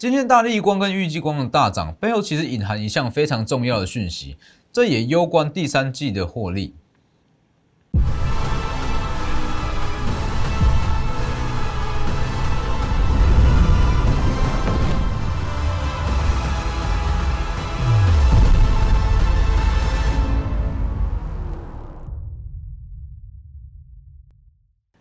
[0.00, 4.38] 今天大力光跟预计光的大涨背后，其实隐含一项非常重要的讯息，
[4.72, 6.74] 这也攸关第三季的获利。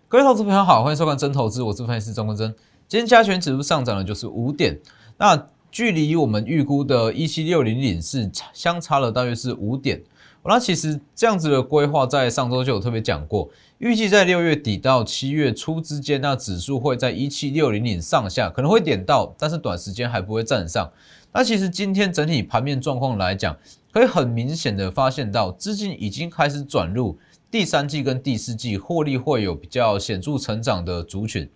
[0.10, 2.54] 各位投资朋友好，欢迎收看真投资，我是分析师钟国珍。
[2.90, 4.76] 今天加权指数上涨了就是五点，
[5.20, 10.02] 那距离我们预估的一七六零零是相差了大约是五点。
[10.44, 13.48] 那其实这样子的规划在上周就有特别讲过，
[13.78, 20.92] 预计在六月底到七月初之间，那指数会在一七六零零上下可能会点到，但是短时间还不会站上。
[21.32, 23.56] 那其实今天整体盘面状况来讲，
[23.92, 27.20] 可以很明显的发现到资金已经开始转入。
[27.52, 31.48] 第三季跟第四季获利会有比较显著成长的族群，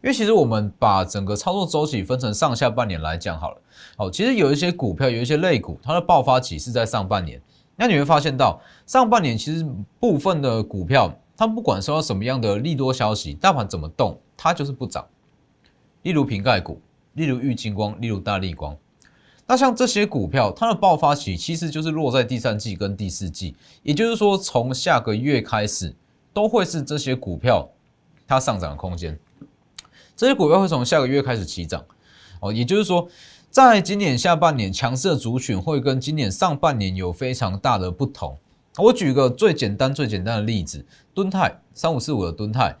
[0.00, 3.56] 因为其实我们把整个操作周期分成上下半年来讲好了。
[3.96, 7.40] 好，其实有一些股票，有一些类股，它的爆发期是在上半年。
[7.74, 9.66] 那你会发现到上半年其实
[9.98, 15.04] 部分的股票，它不管收到什么样的利多消息，大盘怎么动，它就是不涨。
[16.02, 16.80] 例如瓶盖股，
[17.14, 18.76] 例如玉金光，例如大力光。
[19.46, 25.94] 那像这些股票，它的爆发期其实就是落在第三季跟第四季，也就是说，从下个月开始，
[26.32, 27.68] 都会是这些股票
[28.26, 29.18] 它上涨的空间。
[30.18, 31.84] 这些股票会从下个月开始起涨，
[32.40, 33.08] 哦，也就是说，
[33.52, 38.36] 在今年下半年强势的族群会跟今年上半年有非常大的不同。
[38.78, 42.76] 我举个最简单、最简单的例子，敦泰三五四五的敦泰，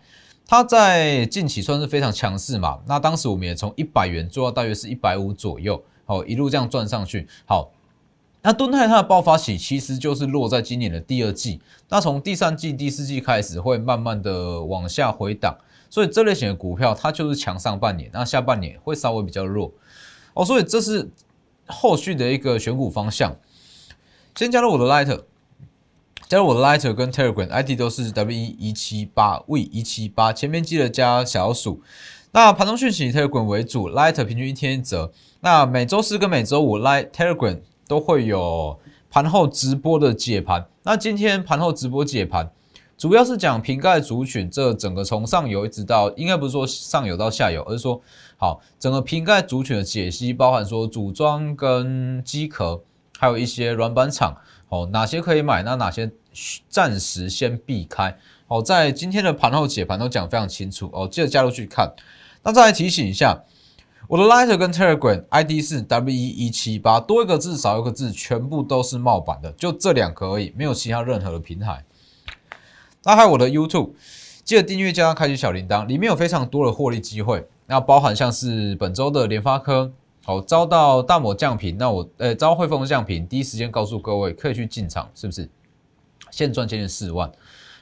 [0.48, 2.80] 它在近期算是非常强势嘛。
[2.88, 5.80] 那当时我们也从一百元做到大约是一百五左右。
[6.06, 7.28] 好，一路这样转上去。
[7.46, 7.70] 好，
[8.42, 11.60] 那敦泰它的爆发期其实就是落在今年的第二季。
[11.88, 15.56] 那从第三季、第四季开始会慢慢的往下回档，
[15.90, 19.72] 所以这类型的股票它就是强上半年，那下半年会稍微比较弱。
[20.34, 21.10] 哦，所以这是
[21.66, 23.36] 后续的一个选股方向。
[24.34, 25.22] 先加入我的 Lighter，
[26.28, 31.82] 加入我的 Lighter 跟 Telegram ID 都是 W 一一七八 V 一七八，前面记得加小数。
[32.30, 35.10] 那盘中讯息以 Telegram 为主，Light 平均一天一折。
[35.40, 38.78] 那每周四跟每周五，Light Telegram 都会有
[39.10, 40.68] 盘后直播的解盘。
[40.82, 42.50] 那今天盘后直播解盘，
[42.98, 48.02] 主要是讲瓶盖族群，这整个从上游一直到，应该不是说上游到下游，而是说，
[48.36, 52.82] 好，整个瓶盖族群的解析，包含说组装跟机壳，
[53.16, 54.36] 还有一些软板厂，
[54.68, 56.10] 哦，哪些可以买，那哪些
[56.68, 58.18] 暂时先避开。
[58.48, 61.94] 哦，在今天的盘后解盘都讲非常清楚哦，记得加入去看。
[62.42, 63.44] 那再来提醒一下，
[64.08, 71.84] 我的 Lighter 跟 Telegram ID 是 W E 一七八，多一个字少一个字，全部都是冒版的，就这两个而已，没有其他任何的平台。
[73.04, 73.90] 那还有我的 YouTube，
[74.44, 77.46] 记得订阅加上开启小铃铛，里面有非常多的获利机会。
[77.66, 79.92] 那包含像是本周的联发科，
[80.24, 85.48] 好遭到大摩降频，那我呃遭汇丰降频，第一时间告诉各位可以去进场，是不是？
[86.30, 87.30] 现赚接近四万。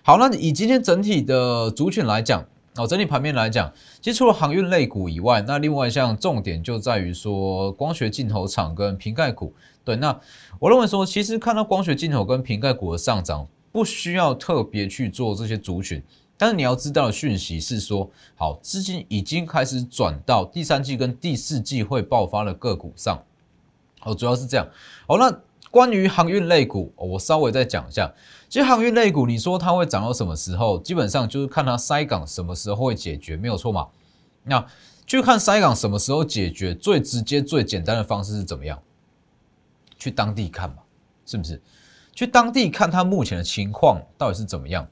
[0.02, 2.44] 好，那以今天整体的族群来讲。
[2.78, 3.72] 哦，整体盘面来讲，
[4.02, 9.54] 其实除了航运类股以外，那另外一项重点就在于说光学镜头厂跟瓶盖股。
[9.82, 10.20] 对，那
[10.58, 16.02] 我认为说，其实看到光学镜头跟瓶盖股的上涨，不需要特别去做这些族群，
[16.38, 23.22] 但是你要知道的讯息是说，好，资金已经开始转到第三季跟第四季会爆发的个股上。
[24.00, 24.66] 哦，主要是这样。
[25.06, 28.10] 哦，那关于航运类股，我稍微再讲一下。
[28.48, 30.78] 其实航运类股，你说它会涨到什么时候？
[30.78, 33.88] 基本上就是看它塞港什么时候会解决，没有错嘛。
[34.44, 34.66] 那
[35.06, 38.82] 去看塞港什么时候解决，最直接、最简单的方式是怎么样？
[39.98, 40.76] 去当地看嘛，
[41.26, 41.60] 是不是？
[42.16, 44.88] 去当地看他目前的情况到底是怎么样？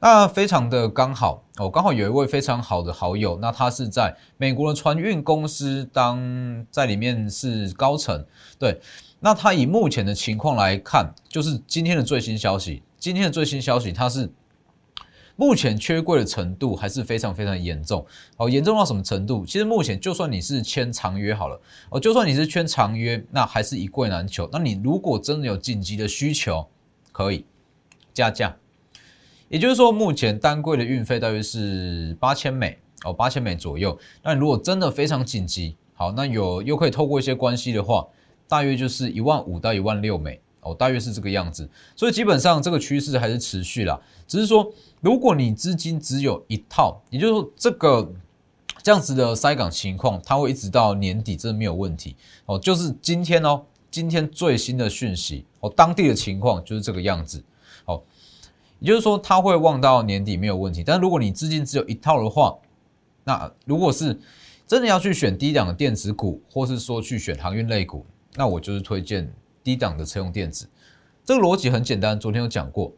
[0.00, 8.26] 那非常的刚好哦，刚好有一位非常好的好友，那他是在美国的船运公司当在里面是高层，
[8.58, 8.80] 对。
[9.20, 12.82] 那他以目前的情况来看，就是今天的最新消息。
[12.98, 14.28] 今天的最新消息，他是
[15.36, 18.04] 目前缺柜的程度还是非常非常严重。
[18.36, 19.44] 哦，严重到什么程度？
[19.46, 24.48] 其实目前就算你是签长约好了，哦，就算你是签长约，那还是一柜难求。
[24.52, 26.66] 那你如果真的有紧急的需求，
[27.12, 27.44] 可以
[28.12, 28.56] 加价。
[29.48, 33.98] 也就是说，目前单柜的运费大约是八千美，哦，八千美左右。
[34.22, 38.06] 那如果真的非常紧急，好，那有又可以透过一些关系的话。
[38.48, 44.00] 大约就是一万五到一万六美哦，大约是这个样子，所以基本上这个趋势还是持续啦。
[44.26, 48.12] 只是说，如果你资金只有一套，也就是说这个
[48.82, 52.16] 这样子的塞港情况，它会一直到年底，这没有问题
[52.46, 52.58] 哦。
[52.58, 57.42] 就是今天哦，今天最新的讯息哦，当地的情况就是这个样子
[57.84, 58.00] 哦，
[58.78, 60.84] 也就是说它会望到年底没有问题。
[60.84, 62.56] 但如果你资金只有一套的话，
[63.24, 64.18] 那如果是
[64.66, 69.30] 真的要去选低档的电子股，或是说去选航运类股，那我就是推荐
[69.62, 70.68] 低档的车用电子。
[71.24, 72.92] 这个逻辑很简单，昨天有讲过，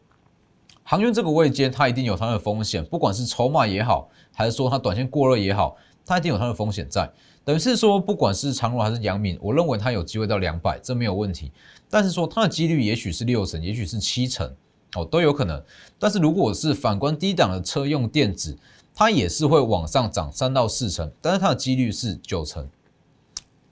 [0.82, 5.76] 航运这个位阶它一定有它的风险，不管是筹码也好，还是说它短线过热也好，
[6.06, 7.10] 它一定有它的风险在。
[7.44, 11.52] 等于是说，不管是长荣还是阳明，我认为它有机会到两百，这没有问题。
[11.90, 14.50] 但是说它的几率也许是六成，也许是七成，
[14.96, 15.62] 哦，都有可能。
[15.98, 18.56] 但是如果是反观低档的车用电子，
[18.94, 22.66] 它也是会往上涨三到四成，但是它的几率是九成，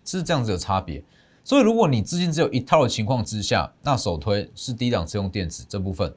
[0.05, 1.03] 是这样子的差别。
[1.45, 6.15] 所以如果你资金只有一套的情况之下，那首推是低档车用电子这部分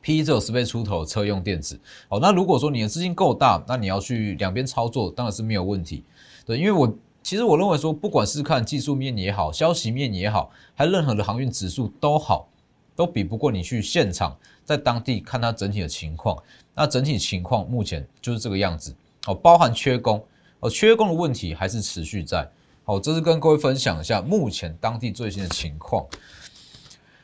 [0.00, 1.78] ，P E 只有十倍出头的车用电子。
[2.08, 6.04] 哦，那如果说你的资金够大，那你要去两边操作，当然是没有问题。
[6.46, 12.48] 对，因为我其实我认为说，不管是看技术面也好，消息面也好，还任何的航运指数都好，
[12.94, 16.40] 都比不过你去现场在当地看它整体的情况。
[16.76, 18.94] 那整体情况目前就是这个样子
[19.26, 20.24] 哦，包含缺工
[20.60, 22.48] 哦，缺工的问题还是持续在。
[22.88, 26.06] 好，这是跟各位分享一下目前当地最新的情况。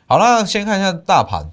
[0.06, 1.50] 好了，先看一下大盘。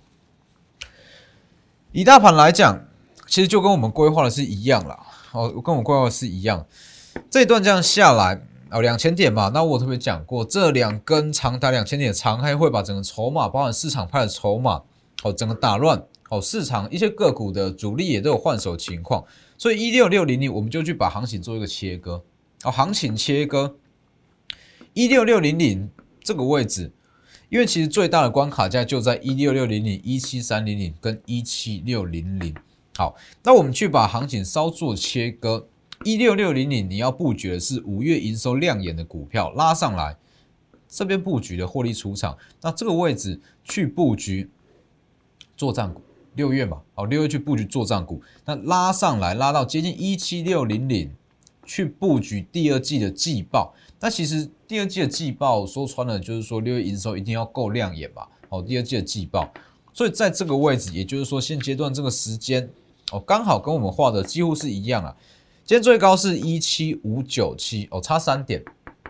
[1.94, 2.86] 以大盘来讲，
[3.26, 5.00] 其实就跟我们规划的是一样啦。
[5.32, 6.66] 哦，跟我们规划的是一样。
[7.30, 9.50] 这一段这样下来哦，两千点嘛。
[9.54, 14.82] 那我特别讲过，这两根长达两千点的长黑会把整个筹码，包含市场派的筹码，
[15.24, 16.04] 哦，整个打乱。
[16.28, 19.24] 哦，市场一些个股的主力也都有换手情况，
[19.58, 22.22] 所以一六六零零我们就去把行情做一个切割。
[22.66, 23.78] 哦，行情切割
[24.94, 25.90] 一六六零零
[26.22, 26.92] 这个位置，
[27.50, 32.54] 因为其实最大的关卡价就在一六六零零、一七三零零跟一七六零零。
[32.98, 35.68] 好，那我们去把行情稍作切割，
[36.04, 40.18] 一六六零零你要布局的是五月营收亮眼的股票拉上来，
[40.90, 44.50] 这边布局的获利出场，那这个位置去布局
[45.56, 46.02] 作战股。
[46.36, 51.12] 六月嘛，好，六月去布局做账股，那拉上来拉到接近一七六零零，
[51.66, 53.74] 去布局第二季的季报。
[54.00, 59.54] 那其实第二季的季报说穿了，就是说六月营收一定要够亮眼吧，好，第二季的季报。
[59.92, 62.70] 所以在这个位置，也就是说现阶段这个时间，
[63.12, 65.14] 哦，刚好跟我们画的几乎是一样啊。
[65.66, 68.64] 今天最高是一七五九七，哦，差三点，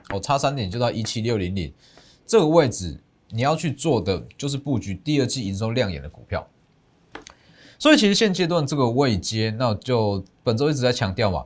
[0.09, 1.71] 哦，差三点就到一七六零零
[2.25, 2.99] 这个位置，
[3.29, 6.47] 你要去做的就是布局第二季营收亮眼的股票。
[7.77, 11.45] 所以其实现阶段这个位阶，那就本周一直在强调嘛，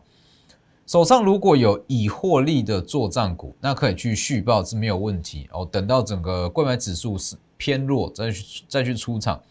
[0.86, 5.68] 手上如果有已获利的做账股，那可以去续报是没有问题哦。
[5.72, 9.42] 等到整个购买指数是偏弱，再去再去出场。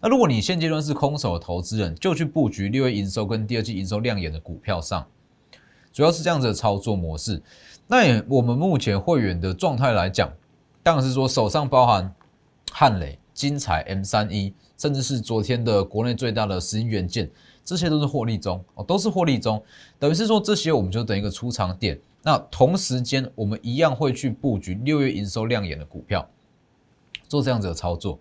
[0.00, 5.04] 那如果你现阶段是空手的投资人，就去布局六月营收跟第二季营收亮眼的股票上，
[5.92, 7.42] 主要是这样子的操作模式。
[7.88, 10.32] 那也我们目前会员的状态来讲，
[10.84, 12.14] 当然是说手上包含
[12.70, 14.54] 汉磊、金彩、M 三一。
[14.78, 17.28] 甚至是昨天的国内最大的石英元件，
[17.68, 19.62] 这些都是获利中哦，都是获利中，
[19.98, 22.00] 等于是说这些我们就等一个出场点。
[22.22, 26.26] 那同时间我们一样会去布局六月营收亮眼的股票，
[27.28, 28.18] 做这样子的操作。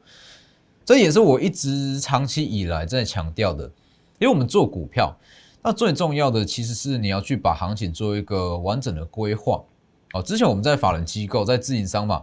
[0.83, 3.63] 这也是我一直长期以来在强调的，
[4.19, 5.17] 因为我们做股票，
[5.63, 9.63] 那最重要的其实是你要去把行情做一个完整的规划。
[10.11, 12.21] 哦，之前我们在法人机构，在自营商嘛。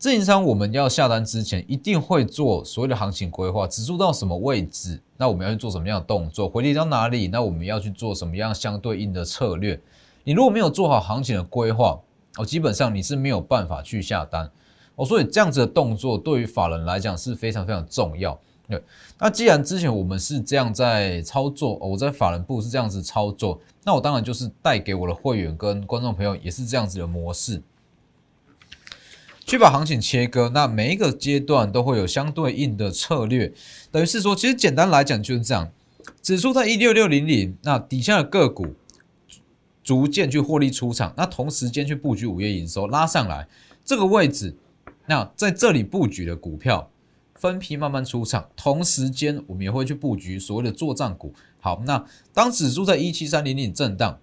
[0.00, 9.78] 自营商我们要下单之前，一定会做所谓的行情规划，指数到什么位置，那我们要去做什么样的动作，回跌到哪里，那我们要去做什么样相对应的策略。
[10.24, 12.00] 你如果没有做好行情的规划，
[12.38, 14.50] 哦，基本上你是没有办法去下单
[14.96, 15.04] 哦。
[15.04, 18.40] 所以这样子的动作对于法人来讲是非常非常重要。
[18.66, 18.82] 对，
[19.18, 27.62] 那既然之前我们是这样在操作，我在法人部是这样子操作，那我当然就是带给我的会员跟观众朋友也是这样子的模式。
[29.50, 33.52] 去把行情切割，那每一个阶段都会有相对应的策略，
[33.90, 35.68] 等于是说，其实简单来讲就是这样，
[36.22, 38.76] 指数在一六六零零，那底下的个股
[39.82, 43.48] 逐渐去获利出场，那同时间去布局五月营收拉上来
[43.84, 44.54] 这个位置，
[45.06, 46.88] 那在这里布局的股票
[47.34, 51.34] 分批慢慢出场，同时间我们也会去布局所谓的做账股。
[51.58, 54.20] 好，那当指数在一七三零零震荡，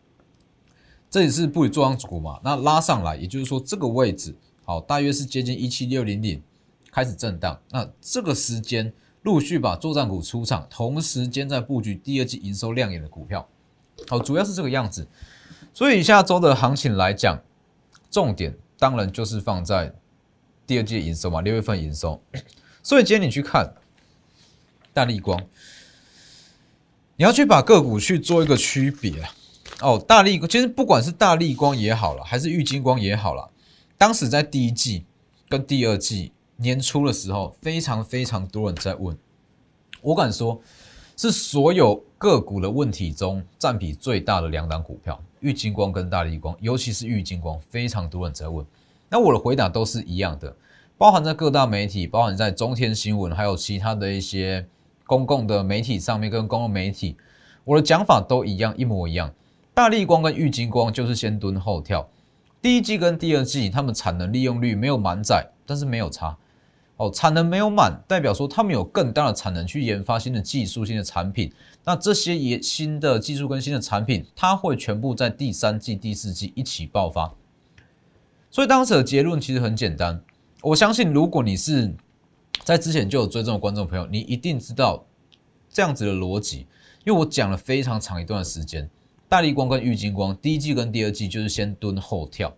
[1.09, 2.39] 这里是布局做账股嘛？
[2.45, 4.33] 那拉上来，也就是说这个位置。
[4.69, 6.43] 好，大约是接近一七六零零
[6.91, 13.47] 开始震荡，那这个时间陆续把作战股出场，同时间在布局第二季营收亮眼的股票。
[14.09, 15.07] 好，主要是这个样子。
[15.73, 17.41] 所以下周的行情来讲，
[18.11, 19.95] 重点当然就是放在
[20.65, 22.21] 第二季营收嘛，六月份营收。
[22.83, 23.73] 所以今天你去看
[24.93, 25.41] 大立光，
[27.15, 29.23] 你要去把个股去做一个区别
[29.79, 29.97] 哦。
[30.05, 33.49] 大立其实不管是大立光也好了，还是玉金光也好了。
[33.97, 35.05] 当时在第一季
[35.49, 39.17] 跟第二季年初的时候，非常非常多人在问，
[40.01, 40.61] 我敢说，
[41.15, 48.63] 是所有个股的问题中占比最大的两档股票，玉金光跟大力光，尤其是玉金光，非常多人在问。
[49.09, 50.55] 那我的回答都是一样的，
[50.97, 54.67] 包含在各大媒体，包含在中天新闻，还有其他的一些
[55.05, 57.17] 公共的媒体上面，跟公共媒体，
[57.63, 59.33] 我的讲法都一样，一模一样。
[59.73, 62.09] 大力光跟玉金光就是先蹲后跳，
[62.61, 66.37] 第一季跟第二季他们产能利用率没有满载，但是没有差。
[66.97, 71.53] 哦，产能没有满，代表说他们有更大的产能去研发新的技术、新的产品。
[71.83, 77.31] 那这些也新的技术跟新的产品，它会全部在第三季、第四季一起爆发。
[78.49, 80.19] 所以当时的结论其实很简单，
[80.63, 81.93] 我相信如果你是
[82.63, 85.05] 在之前就有追踪的观众朋友，你一定知道
[85.69, 86.65] 这样子的逻辑，
[87.05, 88.89] 因为我讲了非常长一段时间，
[89.29, 92.55] 大力光跟玉金光第一季跟第二季就是先蹲后跳，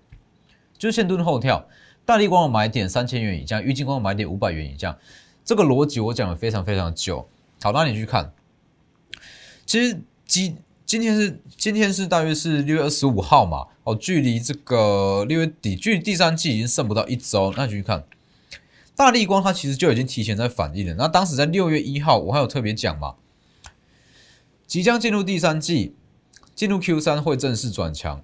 [0.77, 1.67] 就是先蹲后跳。
[2.05, 4.97] 大力光的买点三千元以下，玉金光的买点五百元以下，
[5.45, 7.27] 这个逻辑我讲的非常非常久。
[7.61, 8.31] 好，那你去看，
[9.65, 17.53] 其实今今天是今天是大约是六月二十五号嘛，哦，距离这个六月底，距离第三季已经剩不到一周。
[17.55, 18.03] 那你去看，
[18.95, 20.95] 大力光它其实就已经提前在反应了。
[20.95, 23.15] 那当时在六月一号，我还有特别讲嘛，
[24.65, 25.93] 即将进入第三季，
[26.60, 28.22] 进入 Q 三会正式转强，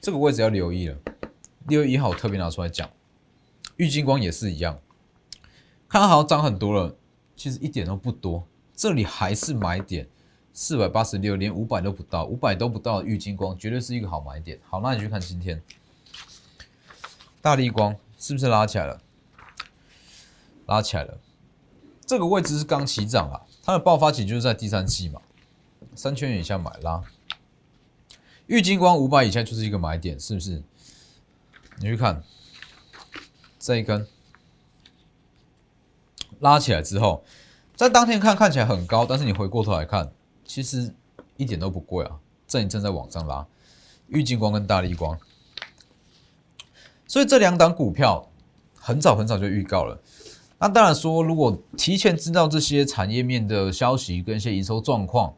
[0.00, 0.96] 这个位置要留意了。
[1.68, 2.88] 六月一号特别拿出来讲，
[3.76, 4.80] 玉金光也是一样，
[5.86, 6.96] 看它好像涨很多了，
[7.36, 10.08] 其实一点都不多，这里还是买点，
[10.54, 14.58] 四百八十六，连五百都不到，五百都不到，玉金光绝对是一个好买点。
[14.66, 15.62] 好，那你去看今天，
[17.42, 19.02] 大力光是不是拉起来了？
[20.64, 21.20] 拉起来了，
[22.06, 25.20] 这个位置是刚起涨啊，它的爆发期就是在第三季嘛，
[26.00, 27.02] 三千元以下买啦，
[28.46, 30.62] 玉金光五百以下就是一个买点，是不是？
[31.78, 32.22] 你去看
[33.58, 34.06] 这一根
[36.38, 37.22] 拉起来之后，
[37.76, 40.10] 在当天看看起来很高，但是你回过头来看，
[40.46, 40.94] 其实
[41.36, 43.46] 一点都不贵啊，正正在往上拉。
[44.08, 45.20] 玉金光跟大力光，
[47.06, 48.26] 所以这两档股票
[48.74, 50.00] 很早很早就预告了。
[50.58, 55.34] 那当然说，如果提前知道这些产业面的消息跟一些营收状况，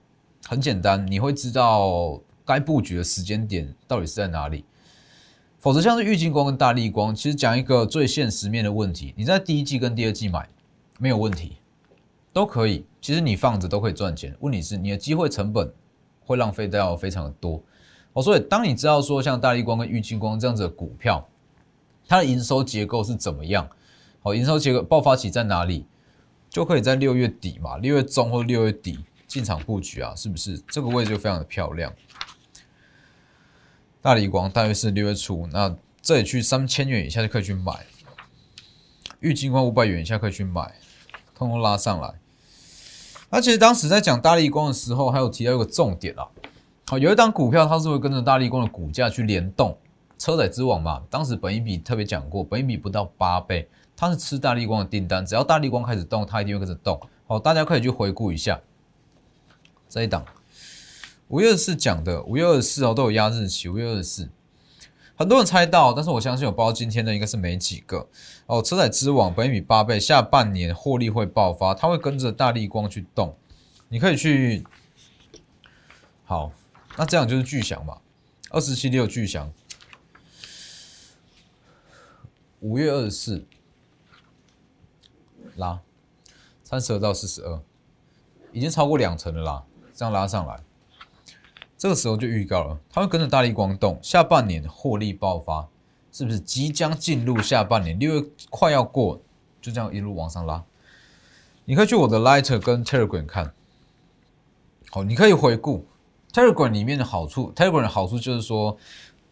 [0.47, 4.65] 很简单，你会知道该布局的时间点到底是在哪里。
[5.59, 10.49] 否则，像是玉金光跟大力光，其实讲一个最现实面的问题，你在第一季跟第二季买
[10.99, 11.59] 没有问题，
[12.33, 12.85] 都可以。
[13.01, 15.73] 其实你放着都可以赚钱，问题是你的机会成本
[16.25, 17.63] 会浪费掉非常的多。
[18.13, 21.27] 哦，所以当你知道说像大力光跟玉金光这样子的股票，
[22.09, 23.69] 它的营收结构是怎么样，
[24.21, 25.87] 好，营收结构爆发期在哪里，
[26.51, 28.99] 就可以在六月底嘛，六月中或六月底
[29.33, 30.59] 进场布局啊，是不是？
[30.69, 31.91] 这个位置就非常的漂亮。
[34.03, 37.87] 大力光大约是六月初，那这里去三千元以下就可以去买，
[39.21, 40.75] 玉金光五百元以下可以去买，
[41.35, 42.13] 通通拉上来。
[43.31, 46.29] 而且当时在讲大力光的时候，还有提到一个重点啊，
[46.89, 49.79] 好，有一档股票它是会跟着大力光的股价去联动，
[50.19, 57.01] 车载之王嘛，当时本一比特别讲过，本一比不到八倍，它是吃大力光的订单，只要大力光开始动，它一定会跟着动。
[57.27, 58.61] 好，大家可以去回顾一下
[59.93, 60.25] 这一档。
[61.29, 63.69] 五月二十四讲的，五月二十四哦都有压日期。
[63.69, 64.31] 五月二十四，
[65.15, 68.09] 很多人猜到，但是我相信我包今天的应该是没几个
[68.47, 68.63] 哦。
[68.63, 73.37] 车载之网本米八倍，下半年获利会爆发，它会跟着大力光去动。
[73.91, 74.65] 你可以去，
[76.25, 76.51] 好，
[76.97, 77.99] 那这样就是巨响嘛，
[78.49, 79.53] 二十七六巨响，
[82.61, 83.47] 五月二十四
[85.57, 85.81] 拉
[86.65, 87.61] 三十二到四十二，
[88.53, 89.65] 已经超过两成了啦，
[90.03, 90.59] 这样拉上来。
[91.79, 95.69] 这个时候就预告了，它会跟着大力光动，下半年获利爆发，
[96.11, 97.97] 是不是即将进入下半年？
[98.01, 99.23] 六月快要过，
[99.61, 100.65] 就这样一路往上拉。
[101.65, 103.55] 你可以去我的 Lighter 跟 Telegram 看，
[104.91, 105.87] 好，你可以回顾
[106.33, 107.53] Telegram 里面的好处。
[107.55, 108.77] Telegram 的好处就是说，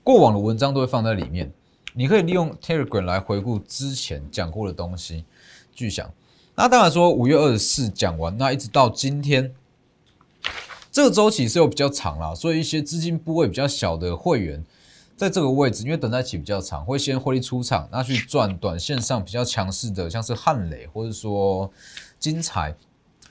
[0.05, 1.53] 过往的文章都会放在里面，
[1.95, 5.25] 你可以利用 Telegram 来回顾之前讲过的东西。
[5.73, 6.09] 巨响，
[6.55, 9.53] 那当然说五月二十四讲完，那一直到今天。
[10.93, 14.65] 这个周期是有比较长啦，所以一些资金部位比较小的会员，
[15.17, 21.71] 在这个位置，因为等待期比较长，会先获利出场，那去赚短线上比较强势的，像是汉磊或者说
[22.19, 22.75] 金彩、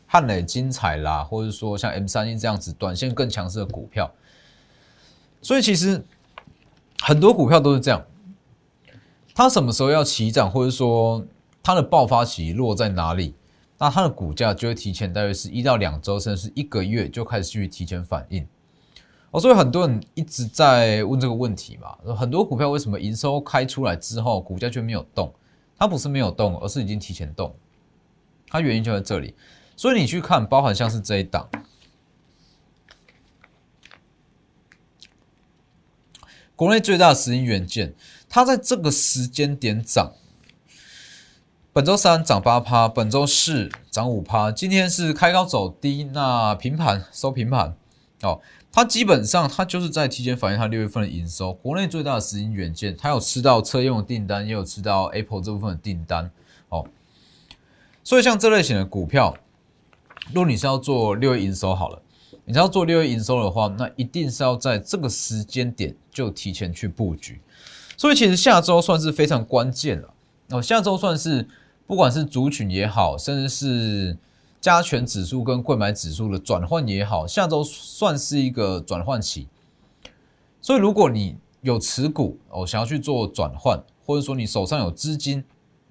[0.07, 4.09] 汉磊、金彩啦，或者说像 M 三一这样子短线更强势的股票。
[5.41, 6.01] 所以其实
[7.01, 8.05] 很多股票都是这样，
[9.35, 11.25] 它什么时候要起涨，或者说
[11.61, 13.35] 它的爆发期落在哪里？
[13.79, 18.45] 那它的股价就会提前大约是一到两周，甚至是一个月就开始去提前反应。
[19.31, 25.33] 哦，所以很多人一直在问这个问题嘛，很多股票为什么营收开出来之后，股价却没有动？
[25.77, 27.55] 它不是没有动，而是已经提前动。
[28.47, 29.33] 它原因就在这里。
[29.77, 31.47] 所以你去看，包含像是这一档，
[36.53, 37.95] 国内最大的石英元件，
[38.27, 40.11] 它在这个时间点涨。
[41.71, 47.75] 本周三涨八趴，本周四涨五趴，今天是开高走低，那平盘收平盘
[48.23, 48.41] 哦。
[48.71, 51.53] 它基本上它就是在提前反映它六月份的营收。
[51.53, 56.31] 国内最大的石英元件，它有吃到车用的订单，也有吃到 Apple 这部分的订单
[56.69, 56.87] 哦。
[58.03, 59.37] 所以像这类型的股票，
[60.33, 62.01] 如果你是要做六月营收好了，
[62.45, 67.39] 你是要做六月营收的话，那一定是要在这个时间点就提前去布局。
[67.95, 70.09] 所以其实下周算是非常关键了
[70.49, 71.47] 哦，下周算是。
[71.87, 74.15] 不管是族群也好，甚至是
[74.61, 79.47] 加权指数跟贵买指数的转换也好，下周算是一个转换期。
[80.61, 85.43] 所以，如果你有持股哦，想要去做转换，或者说你手上有资金，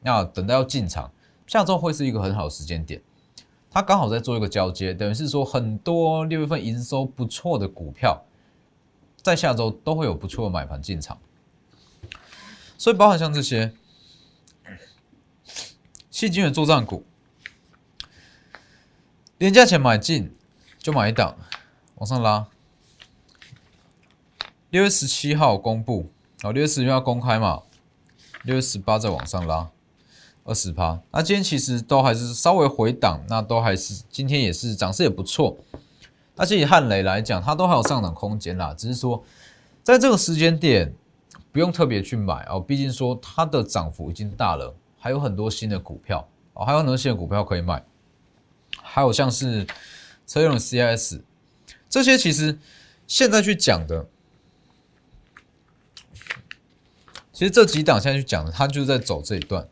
[0.02, 1.10] 那等待要进场，
[1.48, 3.02] 下周会是一个很好的时间点。
[3.68, 8.22] 它刚好在做一个交接，等于是说很多六月份营收不错的股票，
[9.20, 11.18] 在下周都会有不错的买盘进场。
[12.76, 13.72] 所以，包含像这些。
[16.18, 17.04] 细金的做账股，
[19.38, 20.34] 廉价钱买进
[20.76, 21.38] 就买一档，
[21.94, 22.48] 往上拉。
[24.70, 26.10] 六月十七号公布，
[26.42, 27.62] 好，六月十七号公开嘛，
[28.42, 29.70] 六月十八再往上拉
[30.42, 31.00] 二十趴。
[31.12, 35.56] 那今天其实都还是稍微回档，那都还是今天也是涨势也不错。
[36.34, 39.22] 那以汉雷来讲，它都还有上涨空间啦，只是说
[39.84, 40.92] 在这个时间点
[41.52, 44.74] 不用特别去买哦，毕竟说它的涨幅已经大了。
[44.98, 47.84] 还有很多新的股票哦，还有很多新的股票可以卖，
[48.82, 49.66] 还有像是
[50.26, 51.20] 车用 CIS
[51.88, 52.58] 这些，其实
[53.06, 54.06] 现在去讲的，
[57.32, 59.68] 其实这几档现在去讲的，它就是在走这一段，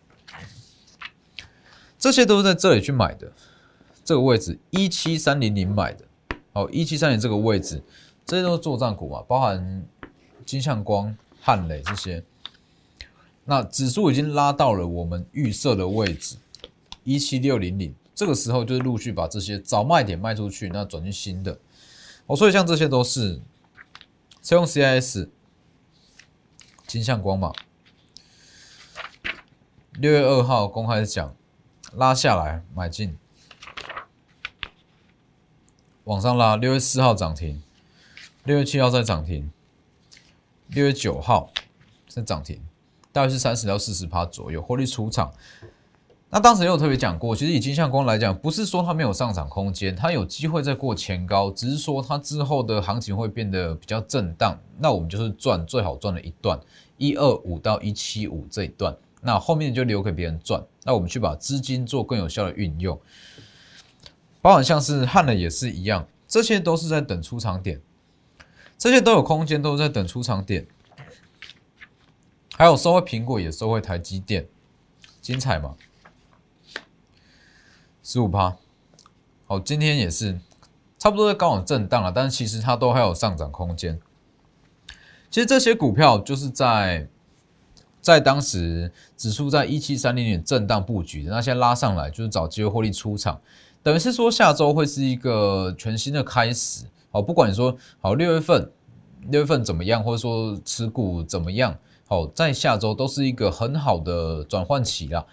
[1.99, 3.33] 这些都是在这里去买的，
[4.05, 6.05] 这个位置一七三零零买的，
[6.53, 7.83] 哦，一七三零这个位置，
[8.25, 9.85] 这些都是做账股嘛，包含
[10.45, 12.25] 金相光、汉磊这些。
[13.49, 16.37] 那指数已经拉到了我们预设的位置，
[17.05, 21.59] 一七六零零，这个时候就是陆续把这些早卖点卖出去，那转进新的。
[22.27, 23.41] 哦，所以像这些都是
[24.43, 25.29] 车用 CIS、
[26.89, 27.53] 金相光嘛。
[29.93, 31.37] 六月二号公开讲，
[31.95, 33.17] 拉下来买进，
[36.03, 36.57] 往上拉。
[36.57, 37.63] 六月四号涨停，
[38.43, 39.53] 六月七号再涨停，
[40.67, 41.53] 六月九号
[42.09, 42.61] 再涨停。
[43.17, 45.33] 大概是三十到四十趴左右，获利出场。
[46.29, 54.59] 那当时也有特别讲过，其实以金相光来讲，不是说它没有上涨空间，它有机会再过前高，只是说它之后的行情会变得比较震荡。
[54.79, 56.61] 那我们就是赚最好赚的一段，
[56.99, 60.63] 一二五到一七五这一段，那后面就留给别人赚。
[60.85, 63.01] 那我们去把资金做更有效的运用，
[64.43, 67.81] 包含像是汉的也是一样，这些都是在等出场点，
[68.77, 70.67] 这些都有空间，都是在等出场点。
[72.59, 74.49] 还有收回苹果，也收回台积电，
[75.21, 75.75] 精彩嘛？
[78.03, 78.57] 十五趴，
[79.47, 80.41] 好，今天也是
[80.97, 84.01] 差不多在高往震荡了，但是其实它都还有上涨空间。
[85.31, 87.07] 其实这些股票就是在
[88.01, 93.39] 在当时指数在一七三零点震荡布局，那现在拉上来就是找机会获利出场，
[93.83, 96.87] 等于是说下周会是一个全新的开始。
[97.11, 98.73] 好，不管你说好六月份
[99.29, 101.77] 六月份怎么样，或者说持股怎么样。
[102.09, 105.27] 好，在下周都是一个很好的转换期啦，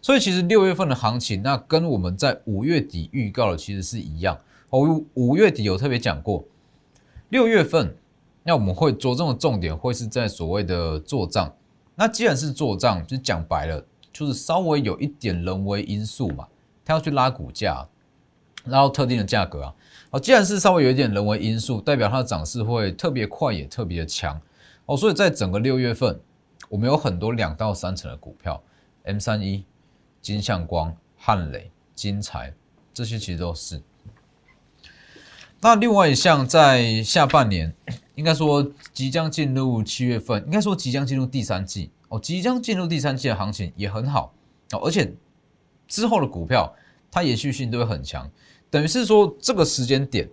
[0.00, 4.38] 所以其实六月份的行情，那跟我们在五月底预告的其实是一样。
[4.70, 6.42] 哦，五月底有特别讲过，
[7.28, 7.94] 六月份
[8.42, 11.54] 那我们会着重的重点会是在所谓的做账。
[11.94, 16.48] 那既然是做账，就讲白了，就是稍微有一点人为因素嘛，
[16.86, 17.86] 它要去拉股价，
[18.64, 19.74] 然后特定的价格啊。
[20.10, 24.40] 好，既然是稍微有一点人为因素，代表它的涨势会特别快，也特别的强。
[24.86, 26.20] 哦，所以在整个六月份，
[26.68, 28.62] 我们有很多两到三成的股票
[29.04, 29.64] ，M 三一、
[30.20, 32.52] 金相光、汉磊、金财
[32.92, 33.82] 这些其实都是。
[35.60, 37.74] 那另外一项在下半年，
[38.14, 44.34] 应该说即将进入七月份，应该说即将进入第三季哦，即将进入第三季的行情也很好
[44.72, 45.14] 哦，而且
[45.88, 46.70] 之后的股票
[47.10, 48.30] 它延续性都会很强，
[48.68, 50.28] 等于是说这个时间点，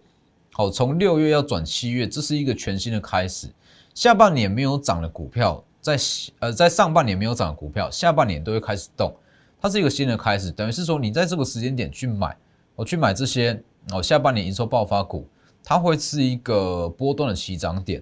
[0.52, 3.48] 好，从六月要转七月，这是一个全新的开始。
[3.94, 5.98] 下半年没有涨的股票，在
[6.40, 9.16] 呃在上半年没有涨的股票，下半年都会开始动，
[9.60, 12.36] 它是一个新的开始，等于是说你在这个时间点去买，
[12.76, 15.28] 我去买这些哦下半年营收爆发股，
[15.64, 18.02] 它会是一个波段的起涨点，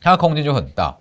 [0.00, 0.98] 它的空间就很大。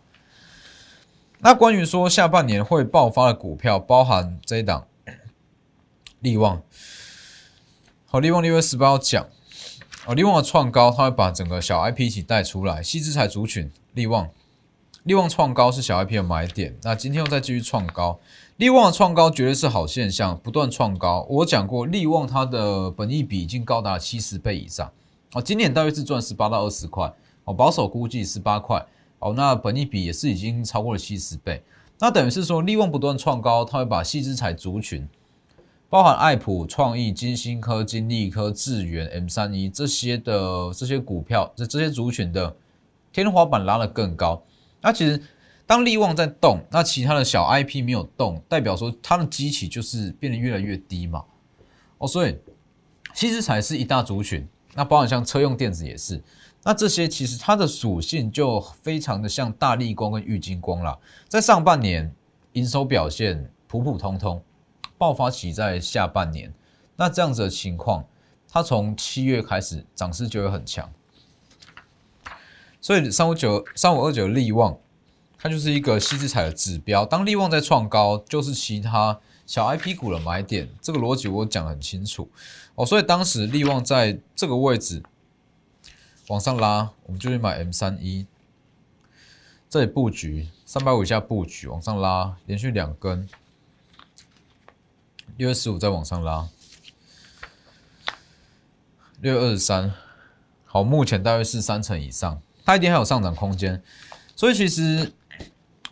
[1.39, 4.88] 那关于说下半年会爆发的股票，包含这一档
[6.19, 6.63] 利旺，
[8.05, 9.27] 好，利旺六月十八号讲，
[10.07, 14.29] 哦，利旺的创高，它会把整个小 IP 一起带出来，西资材族群，利旺，
[15.05, 18.19] 利旺创高是小 IP 的买点，那今天又再继续创高，
[18.57, 21.25] 利旺的创高绝对是好现象，不断创高。
[21.27, 24.91] 我讲过，利旺它的本益比已经高达七十倍以上，
[25.33, 27.12] 哦，今年大约是赚十八到二十块，
[27.45, 28.86] 哦，保守估计十八块，
[29.17, 31.63] 哦，那本益比也是已经超过了七十倍，
[31.97, 35.10] 那等于是说利旺不断创高，它会把细资材族群。
[35.89, 42.53] 包含爱普创意、金星科、金利科、智源、M 三一这些的这些股票，这这些族群的
[43.12, 44.43] 天花板拉得更高。
[44.82, 45.22] 那其实
[45.65, 51.24] 当利旺在动，那其他的小 IP 没有动，代表说它的基期就是变得越来越低嘛。
[51.98, 52.38] 哦，所以
[53.13, 54.48] 其实才是一大族群。
[54.76, 56.22] 那包含像车用电子也是。
[56.63, 62.13] 那这些其实它的属性就非常的像大力光跟玉金光啦，在上半年
[62.54, 64.43] 营收表现普普通通。
[65.00, 66.52] 爆发期在下半年，
[66.96, 68.04] 那这样子的情况，
[68.50, 70.89] 它从七月开始涨势就会很强，
[72.80, 74.78] 所以三五九三五二九利旺，
[75.38, 77.06] 它就是一个细资彩的指标。
[77.06, 82.30] 当利旺在创高，就是其他小 IP 股的买点，这个逻辑我讲很清楚
[82.76, 82.86] 哦。
[82.86, 85.04] 所以当时利旺在这个位置
[86.28, 88.26] 往上拉，我们就去买 M 三一，
[89.70, 93.28] 这里布局三百五以下布局往上拉，连续两根。
[95.36, 96.50] 六月十五再往上拉，
[99.22, 99.94] 六月二十三，
[100.66, 103.82] 好，目前大约是三成以上，它一定还有上涨空间，
[104.36, 105.10] 所以其实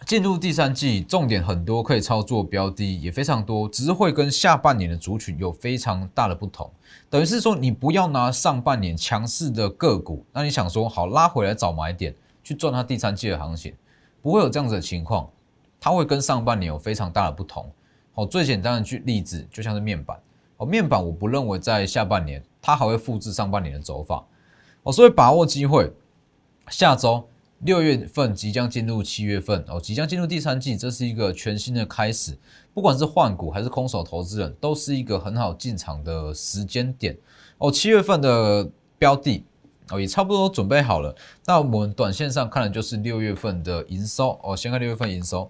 [0.05, 6.69] 进入第三季，重点很多，可以操作标的也非常多，只是会跟下半年的族群有非常大的不同。
[7.09, 13.73] 等于是说，你不要拿上半年强势的个股，那你想说好拉回来找买点去赚它第三季的行情，
[14.21, 15.29] 不会有这样子的情况，
[15.79, 17.71] 它会跟上半年有非常大的不同。
[18.15, 20.19] 哦，最简单的举例子就像是面板
[20.57, 24.25] 哦，面板我不认为在下半年它还会复制上半年的走法
[24.83, 25.89] 哦，所以把握机会，
[26.69, 27.27] 下周
[27.59, 32.37] 六月份即将进入七月份哦，即将进入第三季，这是一个全新的开始，
[32.73, 37.17] 不管是换股还是空手投资人，都是一个很好进场的时间点
[37.57, 37.71] 哦。
[37.71, 39.45] 七月份的标的
[39.89, 45.49] 哦也差不多准备好了，那我们短线上看的就是六月份的营收哦，先看六月份营收。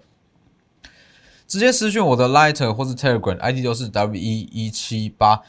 [1.48, 5.42] 直接私讯我的 Lighter 或是 Telegram ID 都是 W 一一七八，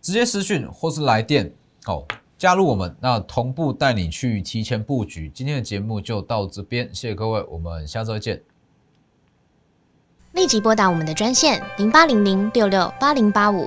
[0.00, 1.52] 直接私讯或是来电，
[1.86, 2.06] 哦
[2.38, 5.30] 加入我们，那同步带你去提前布局。
[5.30, 8.42] 今天的节目就到这边，谢谢各位，我们下周见。
[10.32, 13.66] 立即拨打我们的专线零八零零六六八零八五。